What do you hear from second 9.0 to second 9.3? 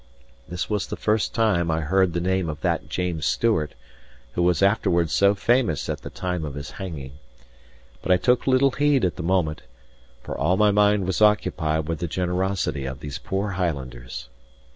at the